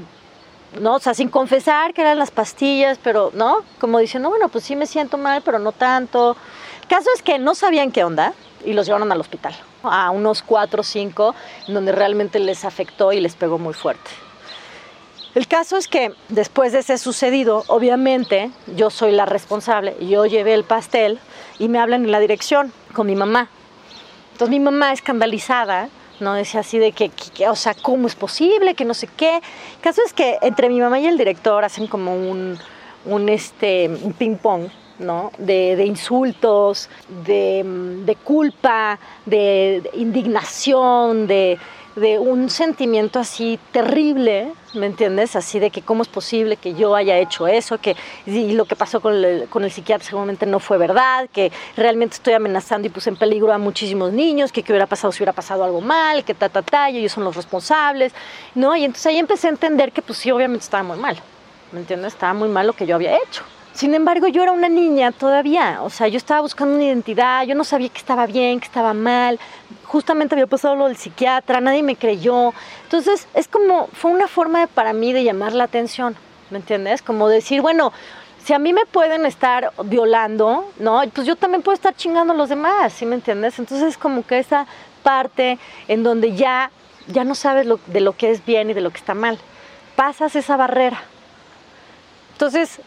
¿no? 0.80 0.96
O 0.96 0.98
sea, 0.98 1.14
sin 1.14 1.28
confesar 1.28 1.94
que 1.94 2.00
eran 2.00 2.18
las 2.18 2.30
pastillas, 2.30 2.98
pero, 3.02 3.30
¿no? 3.34 3.58
Como 3.78 3.98
diciendo, 3.98 4.28
bueno, 4.28 4.48
pues 4.48 4.64
sí 4.64 4.76
me 4.76 4.86
siento 4.86 5.18
mal, 5.18 5.42
pero 5.44 5.58
no 5.58 5.72
tanto. 5.72 6.36
El 6.82 6.88
caso 6.88 7.10
es 7.14 7.22
que 7.22 7.38
no 7.38 7.54
sabían 7.54 7.92
qué 7.92 8.04
onda 8.04 8.34
y 8.64 8.72
los 8.72 8.86
llevaron 8.86 9.10
al 9.12 9.20
hospital, 9.20 9.54
a 9.82 10.10
unos 10.10 10.42
cuatro 10.42 10.80
o 10.80 10.84
cinco, 10.84 11.34
donde 11.68 11.92
realmente 11.92 12.38
les 12.38 12.64
afectó 12.64 13.12
y 13.12 13.20
les 13.20 13.34
pegó 13.34 13.58
muy 13.58 13.74
fuerte. 13.74 14.10
El 15.34 15.48
caso 15.48 15.76
es 15.76 15.88
que 15.88 16.12
después 16.28 16.72
de 16.72 16.78
ese 16.78 16.96
sucedido, 16.96 17.64
obviamente 17.66 18.50
yo 18.76 18.90
soy 18.90 19.12
la 19.12 19.26
responsable, 19.26 19.96
yo 20.00 20.26
llevé 20.26 20.54
el 20.54 20.64
pastel 20.64 21.18
y 21.58 21.68
me 21.68 21.80
hablan 21.80 22.04
en 22.04 22.12
la 22.12 22.20
dirección 22.20 22.72
con 22.92 23.06
mi 23.06 23.16
mamá. 23.16 23.48
Entonces 24.32 24.50
mi 24.50 24.60
mamá 24.60 24.92
escandalizada 24.92 25.88
¿no? 26.20 26.34
Decía 26.34 26.60
así 26.60 26.78
de 26.78 26.92
que, 26.92 27.10
o 27.48 27.56
sea, 27.56 27.74
¿cómo 27.74 28.06
es 28.06 28.14
posible? 28.14 28.74
Que 28.74 28.84
no 28.84 28.94
sé 28.94 29.08
qué. 29.16 29.36
El 29.36 29.80
caso 29.80 30.00
es 30.04 30.12
que 30.12 30.38
entre 30.42 30.68
mi 30.68 30.80
mamá 30.80 31.00
y 31.00 31.06
el 31.06 31.18
director 31.18 31.64
hacen 31.64 31.86
como 31.86 32.14
un, 32.14 32.58
un, 33.04 33.28
este, 33.28 33.88
un 33.88 34.12
ping-pong, 34.12 34.68
¿no? 34.98 35.32
De, 35.38 35.84
insultos, 35.84 36.88
de 37.24 38.16
culpa, 38.22 38.98
de 39.26 39.90
indignación, 39.94 41.26
de, 41.26 41.58
de 41.96 42.18
un 42.18 42.50
sentimiento 42.50 43.20
así 43.20 43.58
terrible, 43.70 44.52
¿me 44.74 44.86
entiendes? 44.86 45.36
Así 45.36 45.60
de 45.60 45.70
que 45.70 45.82
cómo 45.82 46.02
es 46.02 46.08
posible 46.08 46.56
que 46.56 46.74
yo 46.74 46.96
haya 46.96 47.18
hecho 47.18 47.46
eso, 47.46 47.78
que 47.78 47.96
y 48.26 48.52
lo 48.52 48.64
que 48.64 48.74
pasó 48.74 49.00
con 49.00 49.14
el, 49.14 49.48
con 49.48 49.62
el 49.64 49.70
psiquiatra 49.70 50.06
seguramente 50.06 50.44
no 50.44 50.58
fue 50.58 50.76
verdad, 50.76 51.28
que 51.32 51.52
realmente 51.76 52.16
estoy 52.16 52.34
amenazando 52.34 52.88
y 52.88 52.90
puse 52.90 53.10
en 53.10 53.16
peligro 53.16 53.52
a 53.52 53.58
muchísimos 53.58 54.12
niños, 54.12 54.50
que 54.50 54.62
qué 54.62 54.72
hubiera 54.72 54.86
pasado 54.86 55.12
si 55.12 55.18
hubiera 55.18 55.32
pasado 55.32 55.62
algo 55.62 55.80
mal, 55.80 56.24
que 56.24 56.34
ta, 56.34 56.48
ta, 56.48 56.62
ta, 56.62 56.90
y 56.90 56.98
ellos 56.98 57.12
son 57.12 57.24
los 57.24 57.36
responsables, 57.36 58.12
¿no? 58.54 58.74
Y 58.74 58.84
entonces 58.84 59.06
ahí 59.06 59.18
empecé 59.18 59.46
a 59.46 59.50
entender 59.50 59.92
que 59.92 60.02
pues 60.02 60.18
sí, 60.18 60.30
obviamente 60.32 60.64
estaba 60.64 60.82
muy 60.82 60.98
mal, 60.98 61.16
¿me 61.70 61.78
entiendes? 61.78 62.14
Estaba 62.14 62.34
muy 62.34 62.48
mal 62.48 62.66
lo 62.66 62.72
que 62.72 62.86
yo 62.86 62.96
había 62.96 63.16
hecho. 63.18 63.44
Sin 63.72 63.92
embargo, 63.92 64.28
yo 64.28 64.44
era 64.44 64.52
una 64.52 64.68
niña 64.68 65.10
todavía, 65.10 65.80
o 65.82 65.90
sea, 65.90 66.06
yo 66.06 66.16
estaba 66.16 66.40
buscando 66.40 66.76
una 66.76 66.84
identidad, 66.84 67.44
yo 67.44 67.56
no 67.56 67.64
sabía 67.64 67.88
que 67.88 67.98
estaba 67.98 68.24
bien, 68.24 68.60
que 68.60 68.66
estaba 68.66 68.94
mal, 68.94 69.40
justamente 69.94 70.34
había 70.34 70.48
pasado 70.48 70.74
lo 70.74 70.88
del 70.88 70.96
psiquiatra, 70.96 71.60
nadie 71.60 71.84
me 71.84 71.94
creyó. 71.94 72.52
Entonces, 72.82 73.28
es 73.32 73.46
como, 73.46 73.86
fue 73.92 74.10
una 74.10 74.26
forma 74.26 74.66
para 74.66 74.92
mí 74.92 75.12
de 75.12 75.22
llamar 75.22 75.52
la 75.52 75.64
atención, 75.64 76.16
¿me 76.50 76.58
entiendes? 76.58 77.00
Como 77.00 77.28
decir, 77.28 77.60
bueno, 77.60 77.92
si 78.44 78.54
a 78.54 78.58
mí 78.58 78.72
me 78.72 78.86
pueden 78.86 79.24
estar 79.24 79.72
violando, 79.84 80.68
¿no? 80.80 81.02
Pues 81.12 81.28
yo 81.28 81.36
también 81.36 81.62
puedo 81.62 81.76
estar 81.76 81.94
chingando 81.94 82.32
a 82.32 82.36
los 82.36 82.48
demás, 82.48 82.92
¿sí 82.92 83.06
me 83.06 83.14
entiendes? 83.14 83.56
Entonces, 83.60 83.90
es 83.90 83.96
como 83.96 84.26
que 84.26 84.40
esa 84.40 84.66
parte 85.04 85.60
en 85.86 86.02
donde 86.02 86.34
ya, 86.34 86.72
ya 87.06 87.22
no 87.22 87.36
sabes 87.36 87.68
de 87.86 88.00
lo 88.00 88.16
que 88.16 88.32
es 88.32 88.44
bien 88.44 88.70
y 88.70 88.74
de 88.74 88.80
lo 88.80 88.90
que 88.90 88.98
está 88.98 89.14
mal. 89.14 89.38
Pasas 89.94 90.34
esa 90.34 90.56
barrera. 90.56 91.00
Entonces, 92.32 92.80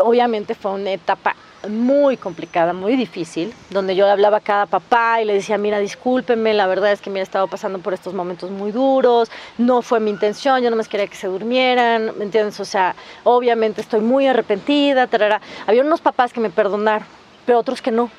obviamente 0.00 0.56
fue 0.56 0.72
una 0.72 0.90
etapa 0.90 1.36
muy 1.68 2.16
complicada, 2.16 2.72
muy 2.72 2.96
difícil, 2.96 3.54
donde 3.70 3.94
yo 3.94 4.08
hablaba 4.08 4.38
a 4.38 4.40
cada 4.40 4.66
papá 4.66 5.20
y 5.20 5.24
le 5.24 5.34
decía, 5.34 5.58
mira, 5.58 5.78
discúlpenme, 5.78 6.54
la 6.54 6.66
verdad 6.66 6.92
es 6.92 7.00
que 7.00 7.10
me 7.10 7.20
he 7.20 7.22
estado 7.22 7.46
pasando 7.46 7.78
por 7.78 7.94
estos 7.94 8.14
momentos 8.14 8.50
muy 8.50 8.72
duros, 8.72 9.30
no 9.58 9.82
fue 9.82 10.00
mi 10.00 10.10
intención, 10.10 10.60
yo 10.62 10.70
no 10.70 10.76
me 10.76 10.84
quería 10.84 11.06
que 11.06 11.16
se 11.16 11.28
durmieran, 11.28 12.12
¿me 12.18 12.24
entiendes? 12.24 12.58
O 12.60 12.64
sea, 12.64 12.94
obviamente 13.24 13.80
estoy 13.80 14.00
muy 14.00 14.26
arrepentida, 14.26 15.06
tarara. 15.06 15.40
había 15.66 15.82
unos 15.82 16.00
papás 16.00 16.32
que 16.32 16.40
me 16.40 16.50
perdonaron, 16.50 17.06
pero 17.46 17.58
otros 17.58 17.80
que 17.80 17.90
no, 17.90 18.10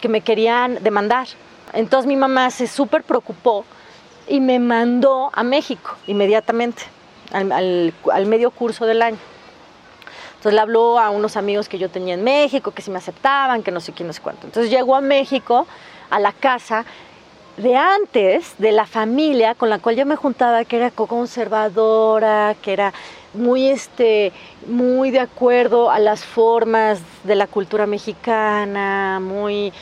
que 0.00 0.08
me 0.08 0.20
querían 0.20 0.82
demandar. 0.82 1.28
Entonces 1.72 2.06
mi 2.06 2.16
mamá 2.16 2.50
se 2.50 2.66
súper 2.66 3.02
preocupó 3.02 3.64
y 4.28 4.40
me 4.40 4.58
mandó 4.58 5.30
a 5.32 5.42
México 5.42 5.96
inmediatamente, 6.06 6.82
al 7.32 8.26
medio 8.26 8.50
curso 8.50 8.86
del 8.86 9.02
año. 9.02 9.18
Entonces 10.40 10.54
le 10.54 10.60
habló 10.62 10.98
a 10.98 11.10
unos 11.10 11.36
amigos 11.36 11.68
que 11.68 11.78
yo 11.78 11.90
tenía 11.90 12.14
en 12.14 12.24
México, 12.24 12.70
que 12.70 12.80
si 12.80 12.90
me 12.90 12.96
aceptaban, 12.96 13.62
que 13.62 13.70
no 13.70 13.78
sé 13.78 13.92
quién, 13.92 14.06
no 14.06 14.14
sé 14.14 14.22
cuánto. 14.22 14.46
Entonces 14.46 14.70
llegó 14.70 14.96
a 14.96 15.02
México, 15.02 15.66
a 16.08 16.18
la 16.18 16.32
casa 16.32 16.86
de 17.58 17.76
antes, 17.76 18.54
de 18.56 18.72
la 18.72 18.86
familia 18.86 19.54
con 19.54 19.68
la 19.68 19.80
cual 19.80 19.96
yo 19.96 20.06
me 20.06 20.16
juntaba, 20.16 20.64
que 20.64 20.76
era 20.76 20.90
conservadora, 20.92 22.56
que 22.62 22.72
era 22.72 22.94
muy, 23.34 23.66
este, 23.66 24.32
muy 24.66 25.10
de 25.10 25.20
acuerdo 25.20 25.90
a 25.90 25.98
las 25.98 26.24
formas 26.24 27.02
de 27.24 27.34
la 27.34 27.46
cultura 27.46 27.84
mexicana, 27.86 29.20
muy, 29.20 29.74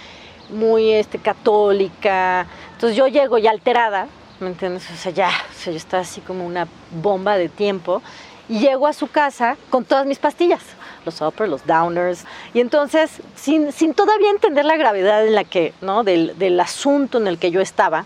muy 0.51 0.91
este, 0.91 1.21
católica. 1.21 2.49
Entonces 2.73 2.97
yo 2.97 3.07
llego 3.07 3.39
ya 3.39 3.53
alterada, 3.53 4.09
¿me 4.41 4.49
entiendes? 4.49 4.91
O 4.91 4.97
sea, 4.97 5.13
ya, 5.13 5.29
o 5.29 5.55
sea, 5.57 5.73
yo 5.73 5.77
estaba 5.77 6.03
así 6.03 6.21
como 6.21 6.45
una 6.45 6.67
bomba 7.01 7.39
de 7.39 7.49
tiempo 7.49 8.03
y 8.49 8.61
llego 8.61 8.87
a 8.87 8.93
su 8.93 9.09
casa 9.09 9.57
con 9.71 9.85
todas 9.85 10.07
mis 10.07 10.19
pastillas, 10.19 10.63
los 11.05 11.21
uppers, 11.21 11.51
los 11.51 11.67
downers, 11.67 12.25
y 12.55 12.61
entonces, 12.61 13.11
sin, 13.37 13.73
sin 13.73 13.95
todavía 13.95 14.31
entender 14.31 14.65
la 14.65 14.77
gravedad 14.77 15.27
en 15.27 15.35
la 15.35 15.45
que, 15.45 15.75
¿no? 15.81 16.05
Del, 16.05 16.39
del, 16.39 16.59
asunto 16.61 17.19
en 17.19 17.29
el 17.29 17.39
que 17.39 17.51
yo 17.51 17.61
estaba, 17.61 18.05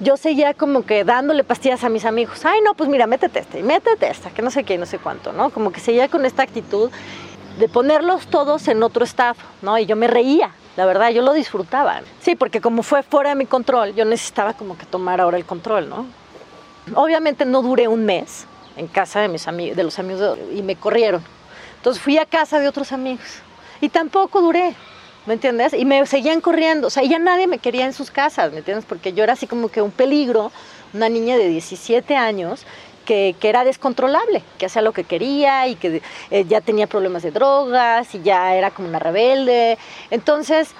yo 0.00 0.16
seguía 0.16 0.54
como 0.54 0.86
que 0.86 1.04
dándole 1.04 1.42
pastillas 1.42 1.82
a 1.82 1.88
mis 1.88 2.04
amigos, 2.04 2.44
ay 2.44 2.60
no, 2.64 2.74
pues 2.74 2.88
mira, 2.88 3.06
métete 3.06 3.40
esta 3.40 3.58
y 3.58 3.62
métete 3.62 4.08
esta, 4.08 4.30
que 4.30 4.42
no 4.42 4.50
sé 4.50 4.62
qué, 4.64 4.78
no 4.78 4.86
sé 4.86 4.98
cuánto, 4.98 5.32
¿no? 5.32 5.50
Como 5.50 5.72
que 5.72 5.80
seguía 5.80 6.08
con 6.08 6.24
esta 6.24 6.42
actitud 6.42 6.90
de 7.58 7.68
ponerlos 7.68 8.28
todos 8.28 8.68
en 8.68 8.82
otro 8.82 9.04
estado, 9.04 9.34
¿no? 9.62 9.76
Y 9.78 9.86
yo 9.86 9.96
me 9.96 10.06
reía, 10.06 10.52
la 10.76 10.86
verdad, 10.86 11.10
yo 11.10 11.22
lo 11.22 11.32
disfrutaba. 11.32 12.02
Sí, 12.20 12.36
porque 12.36 12.60
como 12.60 12.84
fue 12.84 13.02
fuera 13.02 13.30
de 13.30 13.36
mi 13.36 13.46
control, 13.46 13.94
yo 13.96 14.04
necesitaba 14.04 14.54
como 14.54 14.78
que 14.78 14.86
tomar 14.86 15.20
ahora 15.20 15.36
el 15.36 15.44
control, 15.44 15.88
¿no? 15.88 16.06
Obviamente 16.94 17.44
no 17.44 17.62
duré 17.62 17.88
un 17.88 18.04
mes, 18.04 18.46
en 18.78 18.86
casa 18.86 19.20
de 19.20 19.28
mis 19.28 19.48
amigos, 19.48 19.76
de 19.76 19.84
los 19.84 19.98
amigos 19.98 20.38
y 20.54 20.62
me 20.62 20.76
corrieron. 20.76 21.22
Entonces 21.76 22.02
fui 22.02 22.18
a 22.18 22.26
casa 22.26 22.60
de 22.60 22.68
otros 22.68 22.92
amigos 22.92 23.26
y 23.80 23.88
tampoco 23.88 24.40
duré, 24.40 24.74
¿me 25.26 25.34
entiendes? 25.34 25.72
Y 25.74 25.84
me 25.84 26.04
seguían 26.06 26.40
corriendo, 26.40 26.88
o 26.88 26.90
sea, 26.90 27.02
ya 27.04 27.18
nadie 27.18 27.46
me 27.46 27.58
quería 27.58 27.84
en 27.84 27.92
sus 27.92 28.10
casas, 28.10 28.52
¿me 28.52 28.58
entiendes? 28.58 28.84
Porque 28.84 29.12
yo 29.12 29.24
era 29.24 29.34
así 29.34 29.46
como 29.46 29.68
que 29.68 29.82
un 29.82 29.90
peligro, 29.90 30.50
una 30.92 31.08
niña 31.08 31.36
de 31.36 31.48
17 31.48 32.16
años 32.16 32.64
que, 33.04 33.36
que, 33.40 33.48
era 33.48 33.64
descontrolable, 33.64 34.42
que 34.58 34.66
hacía 34.66 34.82
lo 34.82 34.92
que 34.92 35.04
quería 35.04 35.66
y 35.66 35.76
que 35.76 36.02
eh, 36.30 36.44
ya 36.46 36.60
tenía 36.60 36.86
problemas 36.86 37.22
de 37.22 37.30
drogas 37.30 38.14
y 38.14 38.22
ya 38.22 38.54
era 38.54 38.70
como 38.70 38.88
una 38.88 38.98
rebelde. 38.98 39.78
Entonces, 40.10 40.74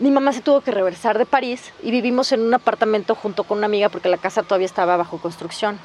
mi 0.00 0.10
mamá 0.10 0.32
se 0.32 0.40
tuvo 0.40 0.60
que 0.60 0.70
reversar 0.70 1.18
de 1.18 1.26
París 1.26 1.72
y 1.82 1.90
vivimos 1.90 2.32
en 2.32 2.40
un 2.40 2.54
apartamento 2.54 3.14
junto 3.14 3.44
con 3.44 3.58
una 3.58 3.66
amiga 3.66 3.88
porque 3.88 4.08
la 4.08 4.16
casa 4.16 4.42
todavía 4.42 4.66
estaba 4.66 4.96
bajo 4.96 5.18
construcción. 5.18 5.78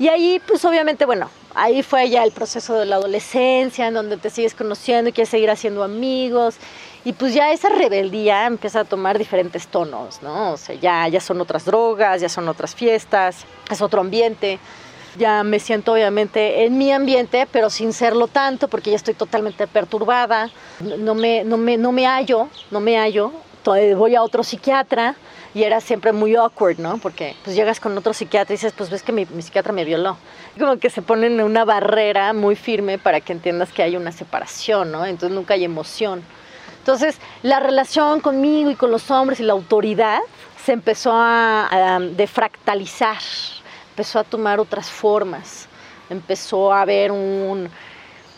Y 0.00 0.08
ahí, 0.08 0.40
pues 0.48 0.64
obviamente, 0.64 1.04
bueno, 1.04 1.28
ahí 1.54 1.82
fue 1.82 2.08
ya 2.08 2.24
el 2.24 2.32
proceso 2.32 2.72
de 2.72 2.86
la 2.86 2.96
adolescencia, 2.96 3.86
en 3.86 3.92
donde 3.92 4.16
te 4.16 4.30
sigues 4.30 4.54
conociendo 4.54 5.10
y 5.10 5.12
quieres 5.12 5.28
seguir 5.28 5.50
haciendo 5.50 5.84
amigos. 5.84 6.56
Y 7.04 7.12
pues 7.12 7.34
ya 7.34 7.52
esa 7.52 7.68
rebeldía 7.68 8.46
empieza 8.46 8.80
a 8.80 8.84
tomar 8.84 9.18
diferentes 9.18 9.66
tonos, 9.68 10.22
¿no? 10.22 10.52
O 10.52 10.56
sea, 10.56 10.74
ya, 10.74 11.06
ya 11.08 11.20
son 11.20 11.38
otras 11.42 11.66
drogas, 11.66 12.22
ya 12.22 12.30
son 12.30 12.48
otras 12.48 12.74
fiestas, 12.74 13.44
es 13.70 13.82
otro 13.82 14.00
ambiente. 14.00 14.58
Ya 15.18 15.42
me 15.44 15.58
siento 15.58 15.92
obviamente 15.92 16.64
en 16.64 16.78
mi 16.78 16.92
ambiente, 16.92 17.46
pero 17.52 17.68
sin 17.68 17.92
serlo 17.92 18.26
tanto, 18.26 18.68
porque 18.68 18.88
ya 18.88 18.96
estoy 18.96 19.12
totalmente 19.12 19.66
perturbada. 19.66 20.48
No 20.80 21.14
me, 21.14 21.44
no 21.44 21.58
me, 21.58 21.76
no 21.76 21.92
me 21.92 22.06
hallo, 22.06 22.48
no 22.70 22.80
me 22.80 22.96
hallo. 22.96 23.32
Voy 23.64 24.14
a 24.14 24.22
otro 24.22 24.42
psiquiatra 24.42 25.16
y 25.54 25.64
era 25.64 25.80
siempre 25.80 26.12
muy 26.12 26.36
awkward, 26.36 26.78
¿no? 26.78 26.98
Porque 26.98 27.34
pues 27.44 27.56
llegas 27.56 27.80
con 27.80 27.96
otro 27.98 28.12
psiquiatra 28.12 28.54
y 28.54 28.56
dices, 28.56 28.72
pues 28.76 28.90
ves 28.90 29.02
que 29.02 29.12
mi, 29.12 29.26
psiquiatra 29.26 29.72
me 29.72 29.84
violó. 29.84 30.16
Como 30.58 30.78
que 30.78 30.90
se 30.90 31.02
ponen 31.02 31.40
una 31.40 31.64
barrera 31.64 32.32
muy 32.32 32.56
firme 32.56 32.98
para 32.98 33.20
que 33.20 33.32
entiendas 33.32 33.70
que 33.72 33.82
hay 33.82 33.96
una 33.96 34.12
separación, 34.12 34.92
¿no? 34.92 35.04
Entonces 35.04 35.34
nunca 35.34 35.54
hay 35.54 35.64
emoción. 35.64 36.22
Entonces, 36.78 37.18
la 37.42 37.60
relación 37.60 38.20
conmigo 38.20 38.70
y 38.70 38.74
con 38.74 38.90
los 38.90 39.10
hombres 39.10 39.40
y 39.40 39.42
la 39.42 39.52
autoridad 39.52 40.20
se 40.64 40.72
empezó 40.72 41.12
a, 41.12 41.98
defractalizar, 42.16 43.18
empezó 43.90 44.18
a 44.18 44.24
tomar 44.24 44.60
otras 44.60 44.90
formas, 44.90 45.68
empezó 46.08 46.72
a 46.72 46.82
haber 46.82 47.12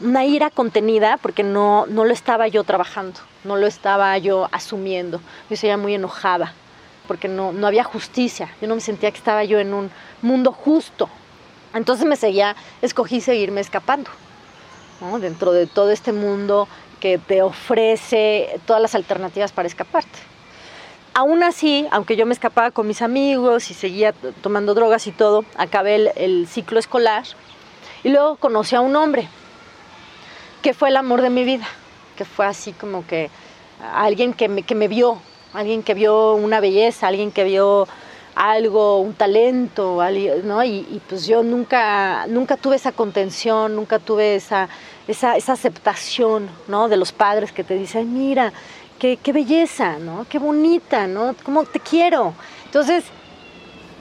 una 0.03 0.25
ira 0.25 0.51
contenida 0.51 1.19
porque 1.21 1.43
no, 1.43 1.87
no 1.87 2.05
lo 2.05 2.13
estaba 2.13 2.49
yo 2.49 2.65
trabajando, 2.65 3.21
no 3.45 3.57
lo 3.57 3.67
estaba 3.67 4.17
yo 4.19 4.49
asumiendo. 4.53 5.21
Yo 5.49 5.57
seguía 5.57 5.77
muy 5.77 5.95
enojada 5.95 6.53
porque 7.09 7.29
no, 7.29 7.53
no 7.53 7.67
había 7.67 7.85
justicia, 7.85 8.49
yo 8.61 8.69
no 8.69 8.75
me 8.75 8.81
sentía 8.81 9.11
que 9.11 9.19
estaba 9.19 9.45
yo 9.45 9.59
en 9.59 9.75
un 9.75 9.91
mundo 10.23 10.53
justo. 10.53 11.09
Entonces 11.75 12.07
me 12.07 12.17
seguía, 12.17 12.55
escogí 12.83 13.21
seguirme 13.21 13.61
escapando 13.61 14.11
dentro 15.21 15.53
de 15.53 15.67
todo 15.67 15.91
este 15.91 16.13
mundo 16.13 16.69
que 17.01 17.19
te 17.19 17.43
ofrece 17.43 18.61
todas 18.67 18.81
las 18.81 18.95
alternativas 18.95 19.51
para 19.51 19.67
escaparte. 19.67 20.19
Aún 21.15 21.43
así, 21.43 21.87
aunque 21.91 22.17
yo 22.17 22.25
me 22.25 22.33
escapaba 22.33 22.71
con 22.71 22.87
mis 22.87 23.03
amigos 23.03 23.71
y 23.71 23.75
seguía 23.75 24.15
tomando 24.41 24.75
drogas 24.75 25.07
y 25.07 25.13
todo, 25.13 25.45
acabé 25.59 26.13
el, 26.17 26.47
ciclo 26.47 26.79
escolar 26.79 27.25
y 28.05 28.09
luego 28.09 28.37
conocí 28.37 28.77
a 28.77 28.81
un 28.81 28.97
hombre 28.97 29.29
que 30.63 30.75
fue 30.75 30.89
el 30.89 30.97
amor 30.97 31.21
de 31.21 31.31
mi 31.31 31.45
vida, 31.45 31.67
que 32.17 32.25
fue 32.25 32.47
así 32.47 32.73
como 32.73 33.07
que 33.07 33.31
alguien 33.95 34.33
que 34.33 34.49
me, 34.49 34.63
que 34.63 34.75
me 34.75 34.89
vio, 34.89 35.19
alguien 35.53 35.83
que 35.83 35.95
vio 35.95 36.35
una 36.35 36.61
belleza, 36.61 37.09
alguien 37.09 37.33
que 37.33 37.45
vio 37.45 37.89
algo, 38.35 39.01
un 39.01 39.13
talento, 39.13 40.01
¿no? 40.45 40.65
Y, 40.65 41.03
pues 41.09 41.27
yo 41.27 41.43
nunca, 41.43 42.27
nunca 42.29 42.57
tuve 42.57 42.77
esa 42.77 42.93
contención, 42.93 43.77
nunca 43.77 43.99
tuve 43.99 44.37
esa, 44.37 44.69
esa, 45.07 45.35
aceptación, 45.53 46.49
¿no? 46.69 46.89
De 46.89 46.97
los 46.97 47.13
padres 47.13 47.53
que 47.53 47.65
te 47.65 47.75
dicen, 47.75 48.15
mira, 48.15 48.53
qué, 48.99 49.19
qué 49.23 49.33
belleza, 49.33 49.99
¿no? 49.99 50.27
Qué 50.31 50.39
bonita, 50.39 51.07
¿no? 51.07 51.35
¿Cómo 51.43 51.65
te 51.65 51.81
quiero? 51.81 52.35
Entonces, 52.65 53.05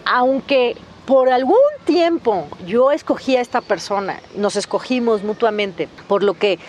aunque 0.05 0.77
por 1.05 1.29
algún 1.29 1.57
tiempo 1.85 2.47
yo 2.65 2.91
escogí 2.91 3.35
a 3.35 3.41
esta 3.41 3.61
persona, 3.61 4.19
nos 4.35 4.55
escogimos 4.55 5.23
mutuamente, 5.23 5.87
por 6.07 6.23
lo 6.23 6.35
que 6.35 6.59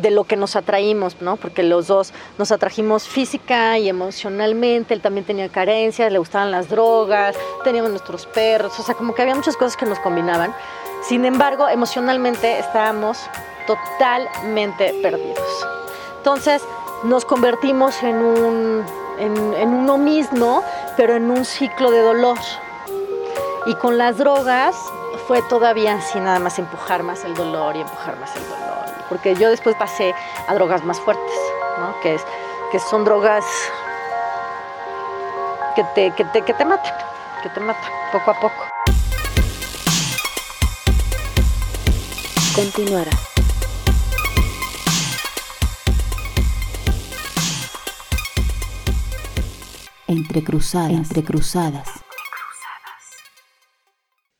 de 0.00 0.10
lo 0.10 0.24
que 0.24 0.36
nos 0.36 0.56
atraímos, 0.56 1.16
¿no? 1.20 1.36
Porque 1.36 1.62
los 1.62 1.86
dos 1.86 2.12
nos 2.38 2.52
atrajimos 2.52 3.08
física 3.08 3.78
y 3.78 3.88
emocionalmente, 3.88 4.94
él 4.94 5.00
también 5.00 5.24
tenía 5.24 5.48
carencias, 5.48 6.12
le 6.12 6.18
gustaban 6.18 6.50
las 6.50 6.68
drogas, 6.68 7.36
teníamos 7.64 7.90
nuestros 7.90 8.26
perros, 8.26 8.78
o 8.78 8.82
sea, 8.82 8.94
como 8.94 9.14
que 9.14 9.22
había 9.22 9.34
muchas 9.34 9.56
cosas 9.56 9.76
que 9.76 9.86
nos 9.86 9.98
combinaban. 10.00 10.54
Sin 11.02 11.24
embargo, 11.24 11.68
emocionalmente 11.68 12.58
estábamos 12.58 13.18
totalmente 13.66 14.94
perdidos. 15.02 15.66
Entonces, 16.18 16.62
nos 17.04 17.24
convertimos 17.24 18.02
en, 18.02 18.16
un, 18.16 18.84
en, 19.18 19.54
en 19.54 19.68
uno 19.70 19.98
mismo, 19.98 20.62
pero 20.96 21.16
en 21.16 21.30
un 21.30 21.44
ciclo 21.44 21.90
de 21.90 22.00
dolor. 22.00 22.38
Y 23.66 23.74
con 23.76 23.96
las 23.98 24.18
drogas 24.18 24.76
fue 25.26 25.40
todavía 25.42 25.94
así, 25.94 26.18
nada 26.18 26.38
más 26.38 26.58
empujar 26.58 27.02
más 27.02 27.24
el 27.24 27.34
dolor 27.34 27.76
y 27.76 27.80
empujar 27.80 28.18
más 28.18 28.34
el 28.36 28.48
dolor 28.48 28.62
porque 29.12 29.34
yo 29.34 29.50
después 29.50 29.76
pasé 29.76 30.14
a 30.48 30.54
drogas 30.54 30.82
más 30.86 30.98
fuertes, 30.98 31.36
¿no? 31.78 32.00
que, 32.00 32.14
es, 32.14 32.24
que 32.70 32.78
son 32.78 33.04
drogas 33.04 33.44
que 35.76 35.84
te, 35.94 36.10
que, 36.12 36.24
te, 36.24 36.40
que 36.40 36.54
te 36.54 36.64
matan, 36.64 36.94
que 37.42 37.50
te 37.50 37.60
matan 37.60 37.92
poco 38.10 38.30
a 38.30 38.40
poco. 38.40 38.68
Continuará. 42.54 43.10
Entre 50.06 50.42
cruzadas, 50.42 50.90
entre 50.90 51.22
cruzadas. 51.22 51.91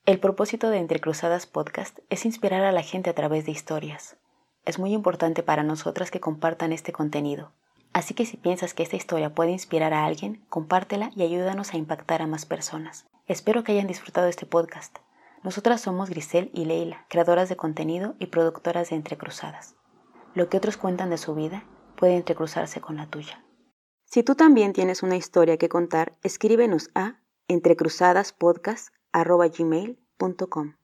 El 0.05 0.19
propósito 0.19 0.71
de 0.71 0.79
Entre 0.79 1.01
Cruzadas 1.01 1.47
Podcast 1.47 2.01
es 2.11 2.25
inspirar 2.25 2.65
a 2.65 2.73
la 2.73 2.83
gente 2.83 3.09
a 3.09 3.15
través 3.15 3.47
de 3.47 3.53
historias, 3.53 4.17
es 4.65 4.79
muy 4.79 4.93
importante 4.93 5.43
para 5.43 5.65
nosotras 5.65 6.11
que 6.13 6.21
compartan 6.21 6.73
este 6.73 6.93
contenido. 6.93 7.53
Así 7.93 8.15
que 8.15 8.27
si 8.27 8.37
piensas 8.37 8.75
que 8.75 8.85
esta 8.85 8.97
historia 8.97 9.35
puede 9.35 9.51
inspirar 9.51 9.93
a 9.93 10.05
alguien, 10.05 10.45
compártela 10.49 11.11
y 11.17 11.23
ayúdanos 11.23 11.73
a 11.73 11.77
impactar 11.77 12.23
a 12.23 12.27
más 12.27 12.47
personas. 12.47 13.07
Espero 13.27 13.65
que 13.65 13.73
hayan 13.73 13.89
disfrutado 13.89 14.29
este 14.29 14.47
podcast. 14.47 14.99
Nosotras 15.43 15.81
somos 15.81 16.11
Grisel 16.11 16.51
y 16.55 16.65
Leila, 16.65 17.07
creadoras 17.09 17.49
de 17.49 17.57
contenido 17.57 18.15
y 18.21 18.27
productoras 18.27 18.91
de 18.91 18.97
Entrecruzadas. 18.97 19.75
Lo 20.35 20.49
que 20.49 20.57
otros 20.57 20.77
cuentan 20.77 21.11
de 21.11 21.19
su 21.19 21.35
vida 21.35 21.65
puede 21.97 22.17
entrecruzarse 22.17 22.81
con 22.81 22.97
la 22.97 23.07
tuya. 23.09 23.45
Si 24.05 24.23
tú 24.23 24.37
también 24.37 24.73
tienes 24.73 25.03
una 25.03 25.17
historia 25.17 25.59
que 25.59 25.69
contar, 25.69 26.17
escríbenos 26.23 26.91
a 26.95 27.21
entrecruzadaspodcast.gmail.com. 29.13 30.77